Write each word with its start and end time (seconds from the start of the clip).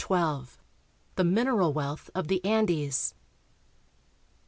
95 0.09 0.49
XII. 0.49 0.57
THE 1.15 1.23
MINERAL 1.23 1.73
WEALTH 1.73 2.09
OF 2.15 2.27
THE 2.27 2.43
ANDES. 2.43 3.13